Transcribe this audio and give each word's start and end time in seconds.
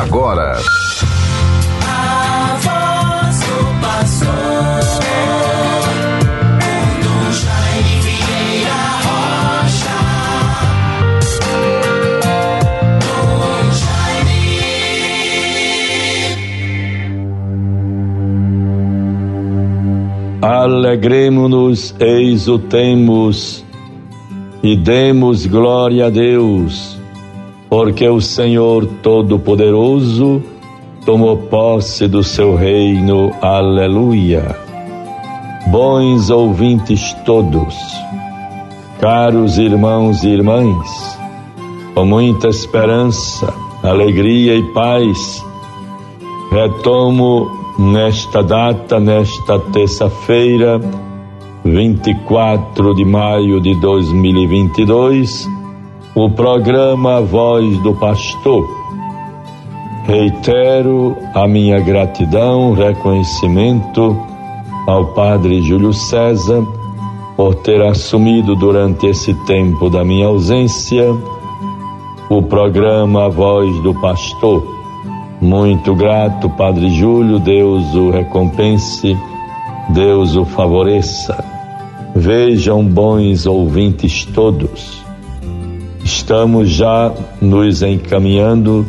agora. 0.00 0.58
Alegremos-nos, 20.42 21.94
exultemos 21.98 23.64
e 24.62 24.76
demos 24.76 25.46
glória 25.46 26.06
a 26.06 26.10
Deus, 26.10 26.98
porque 27.74 28.08
o 28.08 28.20
Senhor 28.20 28.86
Todo-Poderoso 29.02 30.40
tomou 31.04 31.36
posse 31.36 32.06
do 32.06 32.22
seu 32.22 32.54
reino. 32.54 33.32
Aleluia. 33.42 34.56
Bons 35.72 36.30
ouvintes 36.30 37.12
todos, 37.26 37.74
caros 39.00 39.58
irmãos 39.58 40.22
e 40.22 40.28
irmãs, 40.28 41.18
com 41.96 42.04
muita 42.04 42.46
esperança, 42.46 43.52
alegria 43.82 44.54
e 44.54 44.62
paz, 44.72 45.44
retomo 46.52 47.50
nesta 47.76 48.40
data, 48.40 49.00
nesta 49.00 49.58
terça-feira, 49.58 50.80
24 51.64 52.94
de 52.94 53.04
maio 53.04 53.60
de 53.60 53.74
2022, 53.80 55.63
o 56.14 56.30
programa 56.30 57.20
Voz 57.20 57.76
do 57.78 57.92
Pastor. 57.92 58.64
Reitero 60.06 61.16
a 61.34 61.48
minha 61.48 61.80
gratidão, 61.80 62.72
reconhecimento 62.72 64.16
ao 64.86 65.06
Padre 65.06 65.60
Júlio 65.62 65.92
César 65.92 66.62
por 67.36 67.56
ter 67.56 67.82
assumido 67.82 68.54
durante 68.54 69.06
esse 69.08 69.34
tempo 69.44 69.90
da 69.90 70.04
minha 70.04 70.28
ausência 70.28 71.04
o 72.30 72.40
programa 72.42 73.28
Voz 73.28 73.76
do 73.82 73.92
Pastor. 73.94 74.62
Muito 75.40 75.96
grato, 75.96 76.48
Padre 76.50 76.90
Júlio, 76.90 77.40
Deus 77.40 77.92
o 77.96 78.10
recompense, 78.10 79.18
Deus 79.88 80.36
o 80.36 80.44
favoreça. 80.44 81.44
Vejam, 82.14 82.84
bons 82.84 83.46
ouvintes 83.46 84.24
todos, 84.26 85.03
estamos 86.04 86.68
já 86.68 87.12
nos 87.40 87.82
encaminhando 87.82 88.86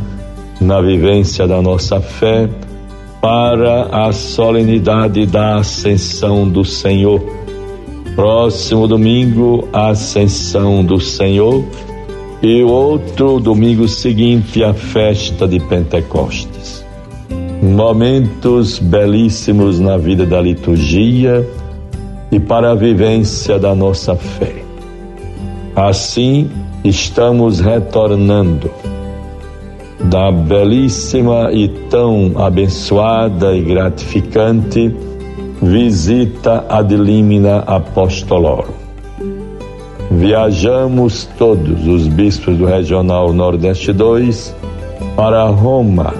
na 0.59 0.81
vivência 0.81 1.47
da 1.47 1.61
nossa 1.61 2.01
fé 2.01 2.49
para 3.21 3.83
a 3.85 4.11
solenidade 4.11 5.25
da 5.25 5.55
Ascensão 5.55 6.47
do 6.47 6.65
Senhor. 6.65 7.21
Próximo 8.15 8.87
domingo, 8.87 9.67
a 9.73 9.89
Ascensão 9.89 10.83
do 10.83 10.99
Senhor 10.99 11.63
e 12.41 12.61
outro 12.63 13.39
domingo 13.39 13.87
seguinte, 13.87 14.63
a 14.63 14.73
festa 14.73 15.47
de 15.47 15.59
Pentecostes. 15.59 16.85
Momentos 17.63 18.77
belíssimos 18.77 19.79
na 19.79 19.97
vida 19.97 20.25
da 20.25 20.41
liturgia 20.41 21.47
e 22.31 22.39
para 22.39 22.71
a 22.71 22.75
vivência 22.75 23.57
da 23.57 23.73
nossa 23.73 24.15
fé. 24.15 24.64
Assim, 25.75 26.49
estamos 26.85 27.59
retornando 27.59 28.71
da 30.05 30.31
belíssima 30.31 31.51
e 31.51 31.67
tão 31.89 32.31
abençoada 32.37 33.53
e 33.53 33.61
gratificante 33.61 34.95
visita 35.61 36.63
ad 36.69 36.95
limina 36.95 37.59
apostolorum. 37.67 38.71
Viajamos 40.11 41.27
todos 41.37 41.85
os 41.85 42.07
bispos 42.07 42.57
do 42.57 42.65
Regional 42.65 43.33
Nordeste 43.33 43.91
2 43.91 44.55
para 45.17 45.43
Roma 45.45 46.13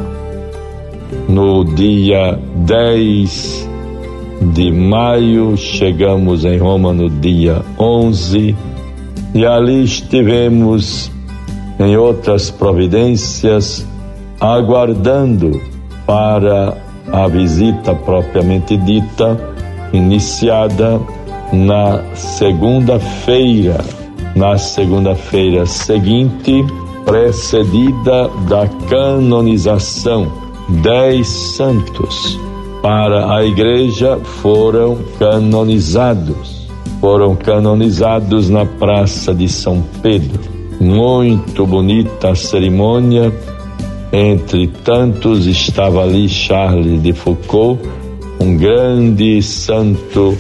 no 1.30 1.64
dia 1.64 2.38
10 2.56 3.70
de 4.54 4.70
maio, 4.70 5.56
chegamos 5.56 6.44
em 6.44 6.58
Roma 6.58 6.92
no 6.92 7.10
dia 7.10 7.62
11 7.80 8.75
e 9.36 9.46
ali 9.46 9.84
estivemos 9.84 11.12
em 11.78 11.98
outras 11.98 12.50
providências, 12.50 13.86
aguardando 14.40 15.62
para 16.08 16.78
a 17.12 17.28
visita 17.28 17.94
propriamente 17.94 18.78
dita, 18.78 19.38
iniciada 19.92 21.02
na 21.52 22.02
segunda-feira, 22.16 23.84
na 24.38 24.58
segunda-feira 24.58 25.66
seguinte, 25.66 26.64
precedida 27.04 28.30
da 28.48 28.70
canonização. 28.90 30.32
Dez 30.82 31.28
santos 31.28 32.40
para 32.82 33.36
a 33.36 33.44
igreja 33.44 34.18
foram 34.42 34.98
canonizados, 35.20 36.55
foram 37.00 37.36
canonizados 37.36 38.50
na 38.50 38.66
Praça 38.66 39.34
de 39.34 39.48
São 39.48 39.84
Pedro 40.02 40.56
muito 40.80 41.66
bonita 41.66 42.30
a 42.30 42.36
cerimônia. 42.36 43.34
Entre 44.12 44.68
tantos 44.68 45.46
estava 45.46 46.04
ali 46.04 46.30
Charles 46.30 47.02
de 47.02 47.12
Foucault, 47.12 47.82
um 48.40 48.56
grande 48.56 49.42
santo 49.42 50.38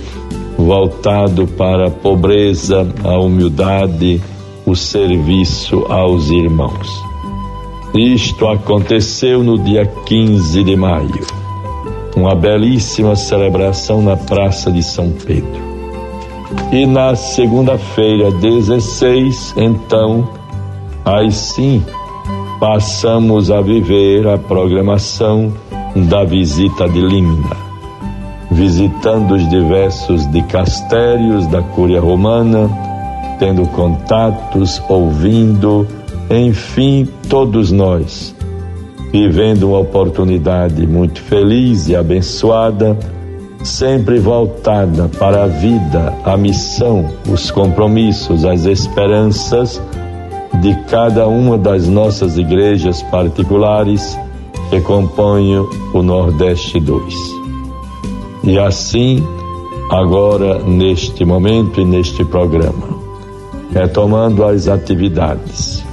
voltado 0.58 1.46
para 1.46 1.88
a 1.88 1.92
pobreza, 1.92 2.88
a 3.04 3.20
humildade, 3.20 4.22
o 4.66 4.76
serviço 4.76 5.86
aos 5.90 6.30
irmãos. 6.30 6.88
Isto 7.94 8.48
aconteceu 8.48 9.44
no 9.44 9.58
dia 9.58 9.86
15 9.86 10.64
de 10.64 10.76
maio, 10.76 11.26
uma 12.16 12.36
belíssima 12.36 13.16
celebração 13.16 14.02
na 14.02 14.16
Praça 14.16 14.72
de 14.72 14.84
São 14.84 15.12
Pedro. 15.12 15.65
E 16.72 16.86
na 16.86 17.16
segunda-feira, 17.16 18.32
16, 18.32 19.56
então, 19.58 20.30
aí 21.04 21.32
sim, 21.32 21.84
passamos 22.60 23.50
a 23.50 23.62
viver 23.62 24.28
a 24.28 24.38
programação 24.38 25.52
da 25.96 26.24
visita 26.24 26.88
de 26.88 27.02
Limna, 27.02 27.56
visitando 28.52 29.36
os 29.36 29.50
diversos 29.50 30.30
dicastérios 30.32 31.48
da 31.48 31.62
Cúria 31.62 32.00
Romana, 32.00 32.70
tendo 33.40 33.66
contatos, 33.70 34.82
ouvindo, 34.88 35.88
enfim, 36.30 37.08
todos 37.28 37.72
nós, 37.72 38.36
vivendo 39.12 39.70
uma 39.70 39.80
oportunidade 39.80 40.86
muito 40.86 41.22
feliz 41.22 41.88
e 41.88 41.96
abençoada 41.96 42.98
sempre 43.66 44.20
voltada 44.20 45.10
para 45.18 45.44
a 45.44 45.48
vida, 45.48 46.14
a 46.24 46.38
missão, 46.38 47.06
os 47.28 47.50
compromissos, 47.50 48.46
as 48.46 48.66
esperanças 48.66 49.82
de 50.62 50.76
cada 50.84 51.28
uma 51.28 51.58
das 51.58 51.88
nossas 51.88 52.38
igrejas 52.38 53.02
particulares 53.04 54.18
que 54.70 54.80
compõem 54.82 55.58
o 55.94 56.02
Nordeste 56.02 56.80
2. 56.80 57.14
E 58.44 58.60
assim, 58.60 59.24
agora, 59.90 60.60
neste 60.60 61.26
momento 61.26 61.82
e 61.82 61.86
neste 61.86 62.24
programa, 62.24 63.00
retomando 63.72 64.44
as 64.44 64.68
atividades, 64.68 65.84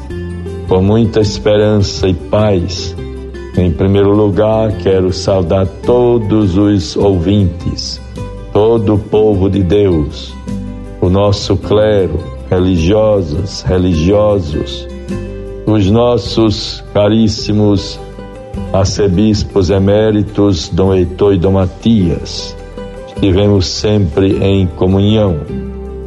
com 0.69 0.83
muita 0.83 1.21
esperança 1.21 2.06
e 2.06 2.15
paz, 2.15 2.94
em 3.62 3.71
primeiro 3.71 4.12
lugar, 4.15 4.72
quero 4.78 5.13
saudar 5.13 5.66
todos 5.84 6.57
os 6.57 6.97
ouvintes, 6.97 8.01
todo 8.53 8.95
o 8.95 8.98
povo 8.98 9.48
de 9.48 9.63
Deus, 9.63 10.34
o 11.01 11.09
nosso 11.09 11.57
clero, 11.57 12.19
religiosas, 12.51 13.63
religiosos, 13.63 14.89
os 15.65 15.89
nossos 15.89 16.83
caríssimos 16.92 18.01
arcebispos 18.72 19.71
eméritos, 19.71 20.69
Dom 20.69 20.92
Heitor 20.92 21.34
e 21.34 21.39
Dom 21.39 21.53
Matias. 21.53 22.57
Estivemos 23.07 23.66
sempre 23.66 24.45
em 24.45 24.66
comunhão, 24.66 25.36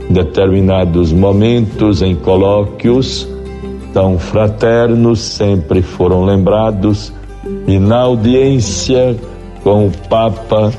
em 0.10 0.14
determinados 0.14 1.14
momentos, 1.14 2.02
em 2.02 2.16
colóquios 2.16 3.28
tão 3.94 4.20
fraternos, 4.20 5.22
sempre 5.22 5.82
foram 5.82 6.26
lembrados 6.26 7.14
e 7.68 7.80
na 7.80 8.02
audiência 8.02 9.16
com 9.64 9.88
o 9.88 9.92
Papa 10.10 10.72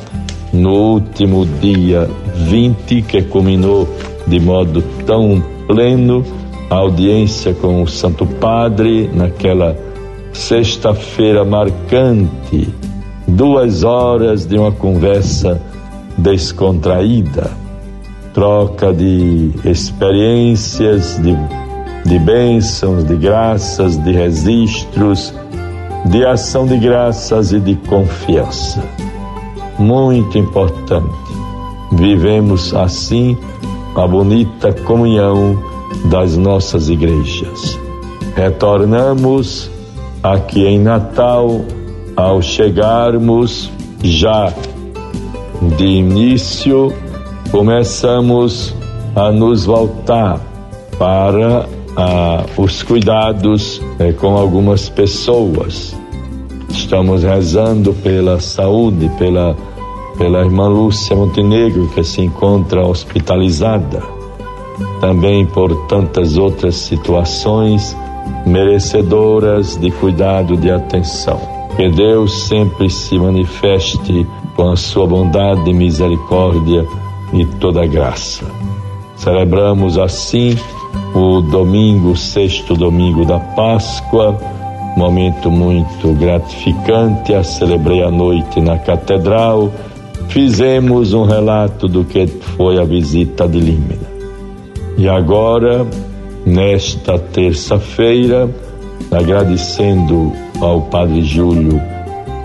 no 0.52 0.70
último 0.70 1.44
dia 1.44 2.08
20, 2.34 3.02
que 3.02 3.22
culminou 3.22 3.88
de 4.26 4.40
modo 4.40 4.82
tão 5.04 5.42
pleno 5.66 6.24
a 6.70 6.76
audiência 6.76 7.52
com 7.54 7.82
o 7.82 7.88
Santo 7.88 8.26
Padre 8.26 9.10
naquela 9.12 9.76
sexta-feira 10.32 11.44
marcante, 11.44 12.68
duas 13.26 13.82
horas 13.82 14.46
de 14.46 14.58
uma 14.58 14.72
conversa 14.72 15.60
descontraída, 16.18 17.50
troca 18.32 18.92
de 18.92 19.50
experiências, 19.64 21.20
de, 21.22 21.36
de 22.08 22.18
bênçãos, 22.18 23.04
de 23.04 23.16
graças, 23.16 23.96
de 23.96 24.12
registros, 24.12 25.32
de 26.08 26.24
ação 26.24 26.66
de 26.66 26.76
graças 26.76 27.52
e 27.52 27.60
de 27.60 27.74
confiança. 27.74 28.82
Muito 29.78 30.38
importante. 30.38 31.10
Vivemos 31.92 32.74
assim 32.74 33.36
a 33.94 34.06
bonita 34.06 34.72
comunhão 34.72 35.58
das 36.10 36.36
nossas 36.36 36.88
igrejas. 36.88 37.78
Retornamos 38.34 39.70
aqui 40.22 40.64
em 40.66 40.78
Natal 40.78 41.62
ao 42.16 42.40
chegarmos 42.42 43.70
já 44.02 44.52
de 45.76 45.86
início, 45.86 46.92
começamos 47.50 48.74
a 49.14 49.30
nos 49.32 49.64
voltar 49.64 50.40
para 50.98 51.66
ah, 51.96 52.44
os 52.56 52.82
cuidados 52.82 53.80
eh, 53.98 54.12
com 54.12 54.36
algumas 54.36 54.88
pessoas. 54.88 55.96
Estamos 56.68 57.22
rezando 57.22 57.94
pela 57.94 58.38
saúde, 58.38 59.10
pela, 59.18 59.56
pela 60.18 60.40
irmã 60.40 60.68
Lúcia 60.68 61.16
Montenegro, 61.16 61.88
que 61.88 62.04
se 62.04 62.20
encontra 62.20 62.86
hospitalizada, 62.86 64.02
também 65.00 65.46
por 65.46 65.74
tantas 65.86 66.36
outras 66.36 66.76
situações 66.76 67.96
merecedoras 68.44 69.76
de 69.76 69.90
cuidado, 69.90 70.56
de 70.56 70.70
atenção. 70.70 71.40
Que 71.76 71.88
Deus 71.88 72.46
sempre 72.46 72.90
se 72.90 73.18
manifeste 73.18 74.26
com 74.54 74.70
a 74.70 74.76
sua 74.76 75.06
bondade, 75.06 75.72
misericórdia 75.72 76.86
e 77.32 77.44
toda 77.58 77.86
graça. 77.86 78.44
Celebramos 79.16 79.98
assim 79.98 80.56
o 81.14 81.40
domingo, 81.40 82.16
sexto 82.16 82.74
domingo 82.74 83.24
da 83.24 83.38
Páscoa, 83.38 84.38
momento 84.96 85.50
muito 85.50 86.12
gratificante. 86.14 87.34
A 87.34 87.42
celebrei 87.42 88.02
a 88.02 88.10
noite 88.10 88.60
na 88.60 88.78
catedral. 88.78 89.70
Fizemos 90.28 91.12
um 91.12 91.24
relato 91.24 91.86
do 91.86 92.04
que 92.04 92.26
foi 92.26 92.78
a 92.80 92.84
visita 92.84 93.46
de 93.46 93.60
Límina. 93.60 94.06
E 94.98 95.08
agora, 95.08 95.86
nesta 96.44 97.18
terça-feira, 97.18 98.50
agradecendo 99.10 100.32
ao 100.60 100.82
Padre 100.82 101.22
Júlio 101.22 101.80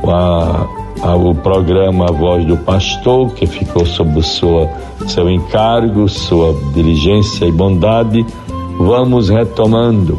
a 0.08 0.81
ao 1.02 1.34
programa 1.34 2.06
A 2.06 2.12
Voz 2.12 2.46
do 2.46 2.56
Pastor, 2.58 3.34
que 3.34 3.48
ficou 3.48 3.86
sob 3.86 4.22
sua, 4.22 4.70
seu 5.08 5.30
encargo, 5.30 6.08
sua 6.08 6.56
diligência 6.74 7.46
e 7.46 7.52
bondade, 7.52 8.26
vamos 8.78 9.30
retomando 9.30 10.18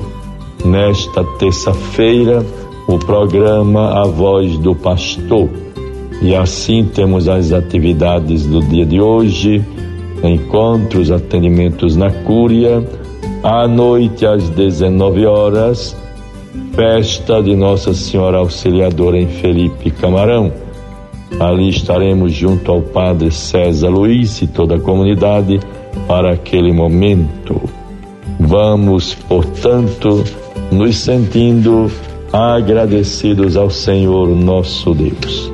nesta 0.64 1.24
terça-feira 1.38 2.44
o 2.88 2.98
programa 2.98 4.02
A 4.02 4.04
Voz 4.06 4.58
do 4.58 4.74
Pastor. 4.74 5.48
E 6.20 6.34
assim 6.34 6.84
temos 6.84 7.28
as 7.28 7.52
atividades 7.52 8.46
do 8.46 8.60
dia 8.60 8.84
de 8.84 9.00
hoje, 9.00 9.64
encontros, 10.22 11.10
atendimentos 11.10 11.96
na 11.96 12.10
Cúria, 12.10 12.84
à 13.42 13.66
noite 13.66 14.26
às 14.26 14.48
19 14.50 15.26
horas, 15.26 15.96
festa 16.74 17.42
de 17.42 17.56
Nossa 17.56 17.92
Senhora 17.92 18.38
Auxiliadora 18.38 19.18
em 19.18 19.26
Felipe 19.26 19.90
Camarão 19.90 20.61
Ali 21.40 21.68
estaremos 21.68 22.32
junto 22.32 22.70
ao 22.70 22.82
Padre 22.82 23.30
César 23.30 23.88
Luiz 23.88 24.42
e 24.42 24.46
toda 24.46 24.76
a 24.76 24.80
comunidade 24.80 25.60
para 26.06 26.32
aquele 26.32 26.72
momento. 26.72 27.60
Vamos, 28.38 29.14
portanto, 29.14 30.24
nos 30.70 30.96
sentindo 30.96 31.90
agradecidos 32.32 33.56
ao 33.56 33.70
Senhor 33.70 34.28
nosso 34.28 34.94
Deus. 34.94 35.52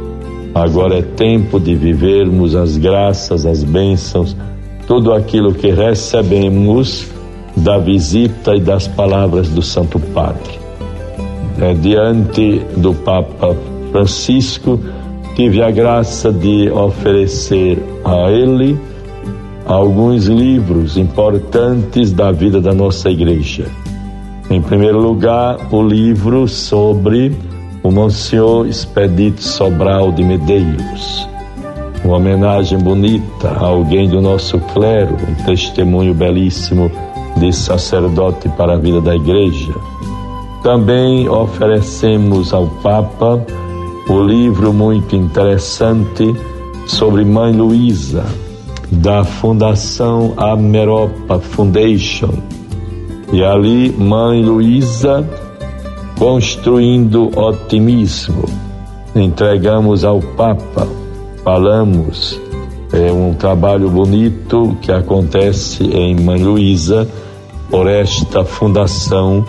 Agora 0.54 0.98
é 0.98 1.02
tempo 1.02 1.60
de 1.60 1.74
vivermos 1.74 2.54
as 2.54 2.76
graças, 2.76 3.46
as 3.46 3.62
bênçãos, 3.62 4.36
tudo 4.86 5.12
aquilo 5.12 5.54
que 5.54 5.70
recebemos 5.70 7.06
da 7.56 7.78
visita 7.78 8.54
e 8.54 8.60
das 8.60 8.88
palavras 8.88 9.48
do 9.48 9.62
Santo 9.62 9.98
Padre. 9.98 10.58
É, 11.60 11.74
diante 11.74 12.60
do 12.76 12.94
Papa 12.94 13.56
Francisco, 13.90 14.80
tive 15.38 15.62
a 15.62 15.70
graça 15.70 16.32
de 16.32 16.68
oferecer 16.68 17.78
a 18.04 18.28
ele 18.28 18.76
alguns 19.64 20.26
livros 20.26 20.96
importantes 20.96 22.12
da 22.12 22.32
vida 22.32 22.60
da 22.60 22.74
nossa 22.74 23.08
igreja. 23.08 23.66
Em 24.50 24.60
primeiro 24.60 24.98
lugar, 24.98 25.56
o 25.70 25.80
livro 25.80 26.48
sobre 26.48 27.32
o 27.84 27.90
Monsenhor 27.92 28.66
Expedito 28.66 29.40
Sobral 29.40 30.10
de 30.10 30.24
Medeiros. 30.24 31.28
Uma 32.04 32.16
homenagem 32.16 32.76
bonita 32.76 33.48
a 33.48 33.64
alguém 33.64 34.08
do 34.08 34.20
nosso 34.20 34.58
clero, 34.74 35.14
um 35.14 35.44
testemunho 35.44 36.14
belíssimo 36.14 36.90
de 37.36 37.52
sacerdote 37.52 38.48
para 38.56 38.72
a 38.72 38.76
vida 38.76 39.00
da 39.00 39.14
igreja. 39.14 39.72
Também 40.64 41.28
oferecemos 41.28 42.52
ao 42.52 42.66
Papa 42.82 43.40
o 44.08 44.22
livro 44.22 44.72
muito 44.72 45.14
interessante 45.14 46.34
sobre 46.86 47.24
Mãe 47.24 47.54
Luísa, 47.54 48.24
da 48.90 49.22
Fundação 49.22 50.32
Ameropa 50.36 51.38
Foundation. 51.38 52.32
E 53.30 53.44
ali, 53.44 53.92
Mãe 53.92 54.42
Luísa 54.42 55.28
construindo 56.18 57.30
otimismo. 57.38 58.44
Entregamos 59.14 60.04
ao 60.04 60.20
Papa, 60.20 60.88
falamos, 61.44 62.40
é 62.92 63.12
um 63.12 63.34
trabalho 63.34 63.90
bonito 63.90 64.76
que 64.80 64.90
acontece 64.90 65.84
em 65.84 66.18
Mãe 66.18 66.42
Luísa 66.42 67.06
por 67.70 67.86
esta 67.86 68.42
fundação 68.42 69.44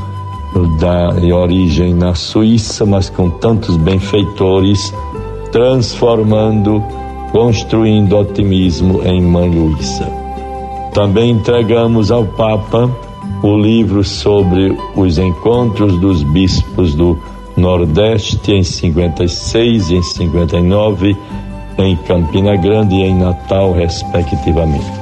da, 0.80 1.36
origem 1.36 1.94
na 1.94 2.16
Suíça, 2.16 2.86
mas 2.86 3.10
com 3.10 3.30
tantos 3.30 3.78
benfeitores, 3.78 4.94
transformando, 5.52 6.84
construindo 7.32 8.18
otimismo 8.18 9.02
em 9.04 9.22
Mãe 9.22 9.50
Luísa. 9.50 10.08
Também 10.94 11.32
entregamos 11.32 12.12
ao 12.12 12.26
Papa 12.26 12.90
o 13.44 13.58
livro 13.58 14.04
sobre 14.04 14.78
os 14.96 15.18
encontros 15.18 15.98
dos 16.00 16.24
bispos 16.24 16.94
do 16.96 17.18
Nordeste 17.56 18.52
em 18.52 18.64
56 18.64 19.92
e 19.92 19.96
em 19.96 20.04
59, 20.04 21.16
em 21.78 21.96
Campina 21.98 22.56
Grande 22.56 22.96
e 22.96 23.04
em 23.04 23.16
Natal, 23.16 23.74
respectivamente. 23.74 25.00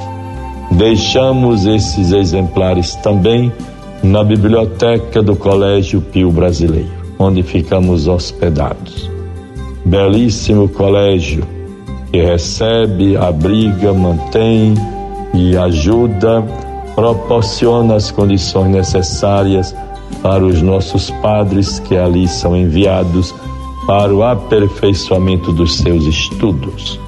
Deixamos 0.72 1.66
esses 1.66 2.12
exemplares 2.12 2.94
também 2.96 3.52
na 4.02 4.22
biblioteca 4.22 5.22
do 5.22 5.34
Colégio 5.34 6.00
Pio 6.00 6.30
Brasileiro, 6.30 6.90
onde 7.18 7.42
ficamos 7.42 8.06
hospedados. 8.06 9.10
Belíssimo 9.84 10.68
colégio 10.68 11.44
que 12.12 12.22
recebe, 12.22 13.16
abriga, 13.16 13.92
mantém 13.92 14.74
e 15.34 15.56
ajuda, 15.56 16.42
proporciona 16.94 17.96
as 17.96 18.10
condições 18.10 18.70
necessárias 18.70 19.74
para 20.22 20.44
os 20.44 20.62
nossos 20.62 21.10
padres 21.22 21.78
que 21.80 21.96
ali 21.96 22.26
são 22.26 22.56
enviados 22.56 23.34
para 23.86 24.14
o 24.14 24.22
aperfeiçoamento 24.22 25.52
dos 25.52 25.76
seus 25.76 26.04
estudos. 26.04 26.98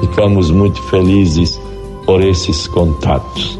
Ficamos 0.00 0.50
muito 0.50 0.82
felizes 0.84 1.60
por 2.04 2.22
esses 2.22 2.66
contatos. 2.66 3.58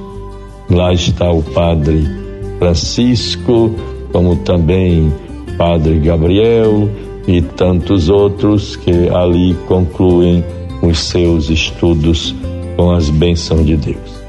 Lá 0.70 0.92
está 0.92 1.30
o 1.30 1.42
padre 1.42 2.23
Francisco, 2.64 3.74
como 4.10 4.36
também 4.36 5.12
Padre 5.58 5.98
Gabriel 5.98 6.88
e 7.28 7.42
tantos 7.42 8.08
outros 8.08 8.74
que 8.74 9.10
ali 9.10 9.54
concluem 9.68 10.42
os 10.80 10.98
seus 10.98 11.50
estudos 11.50 12.34
com 12.74 12.90
as 12.90 13.10
bênçãos 13.10 13.66
de 13.66 13.76
Deus. 13.76 14.24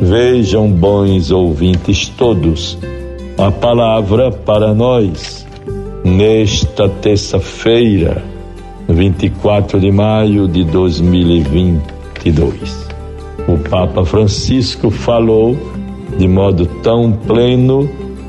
Vejam, 0.00 0.70
bons 0.70 1.30
ouvintes 1.30 2.08
todos, 2.08 2.78
a 3.36 3.50
palavra 3.50 4.30
para 4.30 4.72
nós 4.72 5.46
nesta 6.02 6.88
terça-feira, 6.88 8.24
24 8.88 9.78
de 9.78 9.92
maio 9.92 10.48
de 10.48 10.64
2022. 10.64 12.88
O 13.46 13.58
Papa 13.58 14.06
Francisco 14.06 14.90
falou 14.90 15.73
de 16.18 16.28
modo 16.28 16.66
tão 16.82 17.12
pleno 17.12 17.88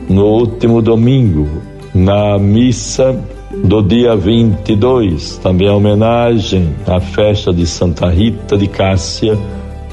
no 0.10 0.26
último 0.26 0.82
domingo, 0.82 1.48
na 1.94 2.38
missa 2.38 3.18
do 3.64 3.82
dia 3.82 4.16
22, 4.16 5.38
também 5.38 5.68
a 5.68 5.74
homenagem 5.74 6.70
à 6.88 7.00
festa 7.00 7.54
de 7.54 7.66
Santa 7.66 8.08
Rita 8.08 8.58
de 8.58 8.68
Cássia 8.68 9.38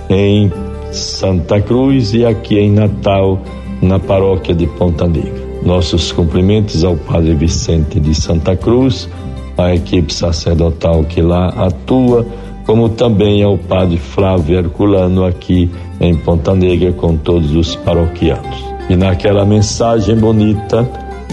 em 0.08 0.50
Santa 0.90 1.60
Cruz 1.60 2.12
e 2.12 2.24
aqui 2.24 2.58
em 2.58 2.72
Natal, 2.72 3.40
na 3.80 3.98
paróquia 3.98 4.54
de 4.54 4.66
Ponta 4.66 5.06
Negra. 5.06 5.42
Nossos 5.64 6.12
cumprimentos 6.12 6.84
ao 6.84 6.96
Padre 6.96 7.34
Vicente 7.34 8.00
de 8.00 8.14
Santa 8.14 8.56
Cruz, 8.56 9.08
à 9.56 9.74
equipe 9.74 10.12
sacerdotal 10.12 11.04
que 11.04 11.22
lá 11.22 11.48
atua, 11.48 12.26
como 12.66 12.88
também 12.88 13.42
ao 13.42 13.58
Padre 13.58 13.96
Flávio 13.98 14.58
Herculano 14.58 15.24
aqui 15.24 15.70
em 16.00 16.14
Ponta 16.14 16.54
Negra 16.54 16.92
com 16.92 17.16
todos 17.16 17.54
os 17.54 17.76
paroquianos. 17.76 18.64
E 18.88 18.96
naquela 18.96 19.44
mensagem 19.44 20.16
bonita, 20.16 20.88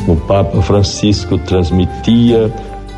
o 0.08 0.16
Papa 0.16 0.62
Francisco 0.62 1.38
transmitia 1.38 2.52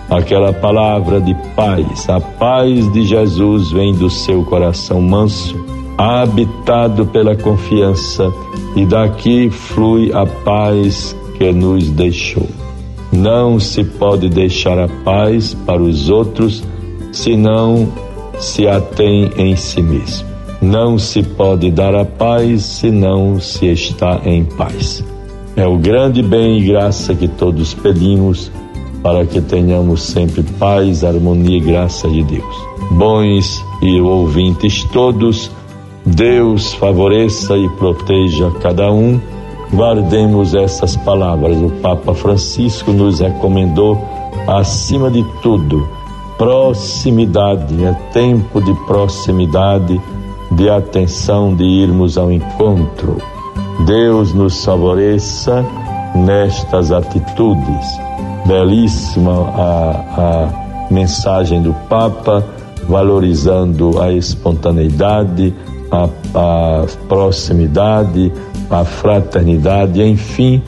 aquela 0.10 0.52
palavra 0.52 1.22
de 1.22 1.34
paz. 1.56 2.10
A 2.10 2.20
paz 2.20 2.92
de 2.92 3.04
Jesus 3.04 3.72
vem 3.72 3.94
do 3.94 4.10
seu 4.10 4.44
coração 4.44 5.02
manso, 5.02 5.56
habitado 5.98 7.06
pela 7.06 7.36
confiança, 7.36 8.32
e 8.76 8.86
daqui 8.86 9.50
flui 9.50 10.12
a 10.14 10.26
paz 10.26 11.16
que 11.38 11.52
nos 11.52 11.90
deixou. 11.90 12.48
Não 13.12 13.60
se 13.60 13.84
pode 13.84 14.30
deixar 14.30 14.78
a 14.80 14.88
paz 15.04 15.54
para 15.66 15.82
os 15.82 16.10
outros 16.10 16.64
se 17.12 17.36
não 17.36 17.90
se 18.42 18.68
a 18.68 18.82
tem 18.82 19.32
em 19.38 19.56
si 19.56 19.82
mesmo. 19.82 20.28
Não 20.62 20.98
se 20.98 21.24
pode 21.24 21.72
dar 21.72 21.96
a 21.96 22.04
paz 22.04 22.64
se 22.64 22.92
não 22.92 23.40
se 23.40 23.68
está 23.68 24.20
em 24.26 24.44
paz. 24.44 25.04
É 25.56 25.66
o 25.66 25.78
grande 25.78 26.22
bem 26.22 26.60
e 26.60 26.66
graça 26.66 27.14
que 27.16 27.28
todos 27.28 27.74
pedimos 27.74 28.52
para 29.04 29.26
que 29.26 29.42
tenhamos 29.42 30.04
sempre 30.04 30.44
paz, 30.60 31.04
harmonia 31.04 31.58
e 31.58 31.62
graça 31.62 32.10
de 32.10 32.24
Deus. 32.24 32.56
Bons 32.92 33.64
e 33.82 34.00
ouvintes 34.02 34.84
todos, 34.86 35.52
Deus 36.06 36.74
favoreça 36.74 37.58
e 37.58 37.70
proteja 37.70 38.52
cada 38.62 38.92
um. 38.92 39.20
Guardemos 39.74 40.54
essas 40.54 40.96
palavras. 40.98 41.58
O 41.58 41.70
Papa 41.82 42.14
Francisco 42.14 42.92
nos 42.92 43.20
recomendou, 43.20 43.98
acima 44.48 45.10
de 45.10 45.24
tudo, 45.42 45.88
proximidade. 46.42 47.84
É 47.84 47.94
tempo 48.12 48.62
de 48.62 48.74
proximidade, 48.86 50.02
de 50.52 50.70
atenção, 50.70 51.56
de 51.56 51.64
irmos 51.64 52.18
ao 52.18 52.32
encontro 52.32 53.18
Deus 53.86 54.34
nos 54.34 54.64
favoreça 54.64 55.66
nestas 56.14 56.92
atitudes. 56.92 58.00
Belíssima 58.46 59.50
a, 59.56 59.92
a 60.18 60.94
mensagem 60.94 61.62
do 61.62 61.74
Papa, 61.90 62.44
valorizando 62.88 64.02
a 64.02 64.12
espontaneidade, 64.12 65.54
a, 65.92 66.10
a 66.36 66.86
proximidade, 67.08 68.32
a 68.70 68.84
fraternidade, 68.84 70.02
enfim, 70.04 70.62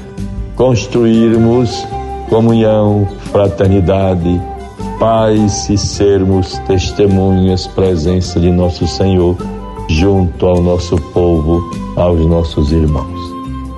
construirmos 0.55 1.85
comunhão, 2.29 3.07
fraternidade, 3.31 4.41
paz 5.03 5.69
e 5.69 5.77
sermos 5.77 6.57
testemunhas, 6.59 7.67
presença 7.67 8.39
de 8.39 8.49
nosso 8.49 8.87
Senhor 8.87 9.35
junto 9.89 10.45
ao 10.45 10.61
nosso 10.61 10.95
povo, 10.95 11.61
aos 11.97 12.25
nossos 12.25 12.71
irmãos. 12.71 13.19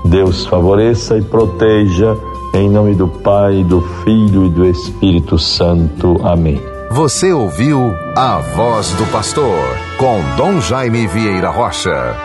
Deus 0.05 0.45
favoreça 0.45 1.17
e 1.17 1.23
proteja, 1.23 2.15
em 2.53 2.69
nome 2.69 2.93
do 2.93 3.07
Pai, 3.07 3.63
do 3.63 3.81
Filho 4.03 4.45
e 4.45 4.49
do 4.49 4.67
Espírito 4.67 5.39
Santo. 5.39 6.21
Amém. 6.23 6.61
Você 6.91 7.33
ouviu 7.33 7.91
a 8.15 8.37
voz 8.55 8.91
do 8.91 9.05
pastor 9.11 9.65
com 9.97 10.21
Dom 10.37 10.61
Jaime 10.61 11.07
Vieira 11.07 11.49
Rocha. 11.49 12.15